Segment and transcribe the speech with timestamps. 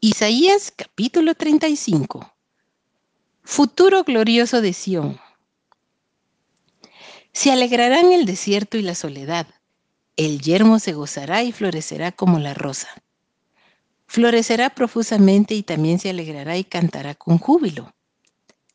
[0.00, 2.32] Isaías capítulo 35.
[3.42, 5.18] Futuro glorioso de Sión.
[7.32, 9.48] Se alegrarán el desierto y la soledad.
[10.16, 12.86] El yermo se gozará y florecerá como la rosa.
[14.06, 17.92] Florecerá profusamente y también se alegrará y cantará con júbilo.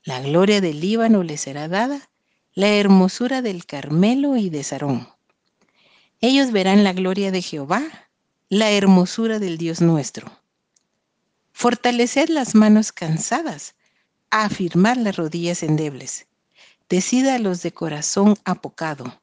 [0.04, 2.10] La gloria del Líbano le será dada,
[2.54, 5.08] la hermosura del Carmelo y de Sarón.
[6.20, 7.82] Ellos verán la gloria de Jehová,
[8.50, 10.43] la hermosura del Dios nuestro.
[11.54, 13.76] Fortaleced las manos cansadas,
[14.32, 16.28] afirmad las rodillas endebles.
[16.90, 19.22] Decida los de corazón apocado.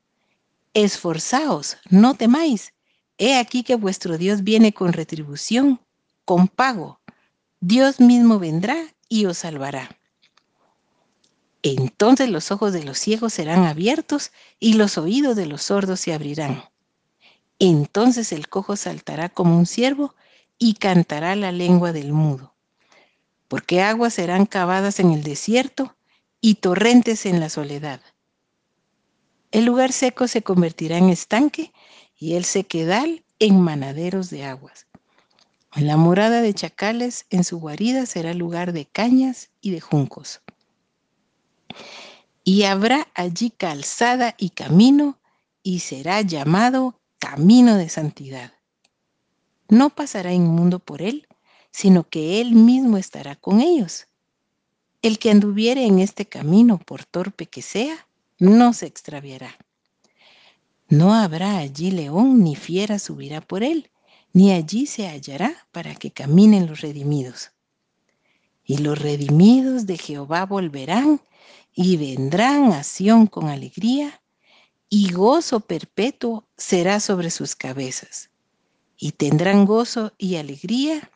[0.72, 2.72] Esforzaos, no temáis.
[3.18, 5.80] He aquí que vuestro Dios viene con retribución,
[6.24, 7.00] con pago.
[7.60, 8.76] Dios mismo vendrá
[9.08, 9.98] y os salvará.
[11.62, 16.14] Entonces los ojos de los ciegos serán abiertos y los oídos de los sordos se
[16.14, 16.64] abrirán.
[17.58, 20.14] Entonces el cojo saltará como un ciervo
[20.60, 22.54] y cantará la lengua del mudo.
[23.48, 25.96] Porque aguas serán cavadas en el desierto
[26.40, 28.00] y torrentes en la soledad.
[29.50, 31.72] El lugar seco se convertirá en estanque
[32.16, 34.86] y el sequedal en manaderos de aguas.
[35.74, 40.42] En la morada de chacales, en su guarida será lugar de cañas y de juncos.
[42.44, 45.18] Y habrá allí calzada y camino,
[45.62, 48.59] y será llamado camino de santidad.
[49.70, 51.28] No pasará inmundo por él,
[51.70, 54.08] sino que él mismo estará con ellos.
[55.00, 58.06] El que anduviere en este camino, por torpe que sea,
[58.40, 59.56] no se extraviará.
[60.88, 63.90] No habrá allí león ni fiera subirá por él,
[64.32, 67.52] ni allí se hallará para que caminen los redimidos.
[68.64, 71.20] Y los redimidos de Jehová volverán
[71.72, 74.20] y vendrán a Sión con alegría,
[74.88, 78.29] y gozo perpetuo será sobre sus cabezas.
[79.00, 81.10] Y tendrán gozo y alegría,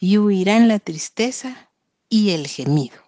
[0.00, 1.70] y huirán la tristeza
[2.08, 3.05] y el gemido.